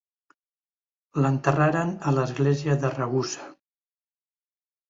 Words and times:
L'enterraren 1.25 1.93
a 1.97 2.15
l'església 2.17 2.79
de 2.85 2.93
Ragusa. 2.97 3.47